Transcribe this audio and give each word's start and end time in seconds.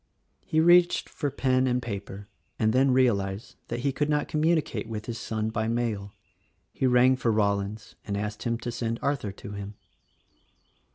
He 0.43 0.59
reached 0.59 1.07
for 1.07 1.29
pen 1.29 1.67
and 1.67 1.79
paper 1.79 2.27
and 2.57 2.73
then 2.73 2.89
realized 2.89 3.53
that 3.67 3.81
he 3.81 3.91
could 3.91 4.09
not 4.09 4.27
communicate 4.27 4.87
with 4.89 5.05
his 5.05 5.19
son 5.19 5.51
by 5.51 5.67
mail. 5.67 6.11
He 6.73 6.87
rang 6.87 7.15
for 7.15 7.31
Rollins 7.31 7.93
and 8.03 8.17
asked 8.17 8.41
him 8.41 8.57
to 8.61 8.71
send 8.71 8.97
Arthur 9.03 9.31
to 9.33 9.51
him. 9.51 9.75